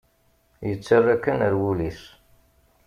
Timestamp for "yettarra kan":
0.67-1.39